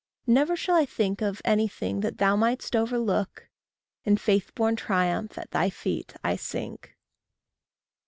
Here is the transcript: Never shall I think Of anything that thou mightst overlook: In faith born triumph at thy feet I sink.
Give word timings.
Never 0.25 0.55
shall 0.55 0.75
I 0.75 0.87
think 0.87 1.21
Of 1.21 1.43
anything 1.45 1.99
that 1.99 2.17
thou 2.17 2.35
mightst 2.35 2.75
overlook: 2.75 3.47
In 4.03 4.17
faith 4.17 4.51
born 4.55 4.75
triumph 4.75 5.37
at 5.37 5.51
thy 5.51 5.69
feet 5.69 6.15
I 6.23 6.37
sink. 6.37 6.95